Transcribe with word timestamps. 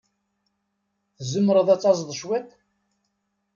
Tzemreḍ 1.17 1.67
ad 1.73 1.79
taẓeḍ 1.81 2.09
cwiṭ? 2.19 2.49